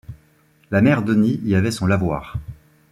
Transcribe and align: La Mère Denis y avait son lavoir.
La 0.71 0.81
Mère 0.81 1.03
Denis 1.03 1.39
y 1.45 1.53
avait 1.53 1.69
son 1.69 1.85
lavoir. 1.85 2.39